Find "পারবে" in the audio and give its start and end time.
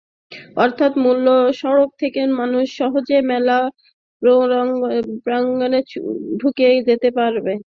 7.17-7.53